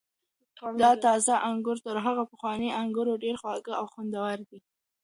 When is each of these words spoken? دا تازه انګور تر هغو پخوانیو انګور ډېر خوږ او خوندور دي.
دا 0.81 0.91
تازه 1.05 1.33
انګور 1.49 1.77
تر 1.85 1.95
هغو 2.05 2.23
پخوانیو 2.31 2.75
انګور 2.81 3.07
ډېر 3.23 3.35
خوږ 3.41 3.65
او 3.79 3.85
خوندور 3.91 4.37
دي. 4.49 4.59